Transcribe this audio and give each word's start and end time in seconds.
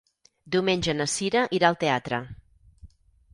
Diumenge 0.53 0.95
na 0.95 1.07
Sira 1.17 1.43
irà 1.59 1.69
al 1.69 1.79
teatre. 1.85 2.21